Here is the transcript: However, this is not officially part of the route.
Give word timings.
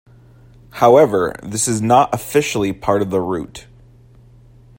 However, 0.79 1.35
this 1.43 1.67
is 1.67 1.79
not 1.79 2.11
officially 2.11 2.73
part 2.73 3.03
of 3.03 3.11
the 3.11 3.19
route. 3.21 3.67